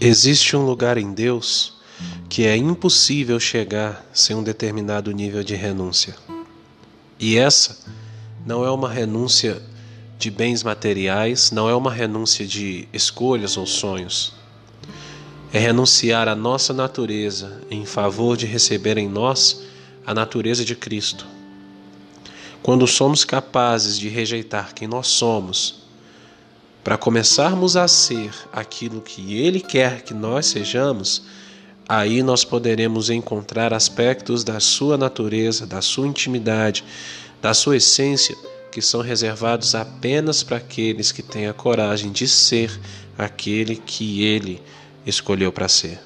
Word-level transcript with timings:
Existe 0.00 0.56
um 0.56 0.64
lugar 0.64 0.96
em 0.96 1.12
Deus 1.12 1.74
que 2.28 2.46
é 2.46 2.56
impossível 2.56 3.40
chegar 3.40 4.06
sem 4.12 4.36
um 4.36 4.44
determinado 4.44 5.10
nível 5.10 5.42
de 5.42 5.56
renúncia. 5.56 6.14
E 7.18 7.36
essa 7.36 7.84
não 8.46 8.64
é 8.64 8.70
uma 8.70 8.88
renúncia 8.88 9.60
de 10.16 10.30
bens 10.30 10.62
materiais, 10.62 11.50
não 11.50 11.68
é 11.68 11.74
uma 11.74 11.92
renúncia 11.92 12.46
de 12.46 12.86
escolhas 12.92 13.56
ou 13.56 13.66
sonhos. 13.66 14.32
É 15.52 15.58
renunciar 15.58 16.28
à 16.28 16.36
nossa 16.36 16.72
natureza 16.72 17.60
em 17.68 17.84
favor 17.84 18.36
de 18.36 18.46
receber 18.46 18.98
em 18.98 19.08
nós 19.08 19.62
a 20.06 20.14
natureza 20.14 20.64
de 20.64 20.76
Cristo. 20.76 21.26
Quando 22.62 22.86
somos 22.86 23.24
capazes 23.24 23.98
de 23.98 24.08
rejeitar 24.08 24.72
quem 24.74 24.86
nós 24.86 25.08
somos 25.08 25.87
para 26.88 26.96
começarmos 26.96 27.76
a 27.76 27.86
ser 27.86 28.32
aquilo 28.50 29.02
que 29.02 29.36
Ele 29.36 29.60
quer 29.60 30.00
que 30.00 30.14
nós 30.14 30.46
sejamos, 30.46 31.22
aí 31.86 32.22
nós 32.22 32.46
poderemos 32.46 33.10
encontrar 33.10 33.74
aspectos 33.74 34.42
da 34.42 34.58
Sua 34.58 34.96
natureza, 34.96 35.66
da 35.66 35.82
Sua 35.82 36.08
intimidade, 36.08 36.82
da 37.42 37.52
Sua 37.52 37.76
essência 37.76 38.34
que 38.72 38.80
são 38.80 39.02
reservados 39.02 39.74
apenas 39.74 40.42
para 40.42 40.56
aqueles 40.56 41.12
que 41.12 41.22
têm 41.22 41.46
a 41.46 41.52
coragem 41.52 42.10
de 42.10 42.26
ser 42.26 42.70
aquele 43.18 43.76
que 43.76 44.24
Ele 44.24 44.58
escolheu 45.04 45.52
para 45.52 45.68
ser. 45.68 46.00